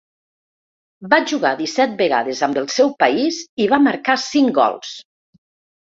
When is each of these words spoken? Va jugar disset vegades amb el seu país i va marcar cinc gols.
Va 1.11 1.19
jugar 1.31 1.51
disset 1.59 1.93
vegades 2.01 2.41
amb 2.49 2.59
el 2.63 2.67
seu 2.79 2.91
país 3.05 3.43
i 3.67 3.69
va 3.75 3.83
marcar 3.89 4.17
cinc 4.25 4.55
gols. 4.61 4.99